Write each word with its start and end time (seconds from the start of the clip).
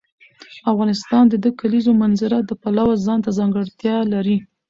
افغانستان 0.71 1.23
د 1.29 1.33
د 1.43 1.47
کلیزو 1.59 1.91
منظره 2.01 2.37
د 2.43 2.51
پلوه 2.61 2.93
ځانته 3.05 3.29
ځانګړتیا 3.39 3.97
لري. 4.13 4.37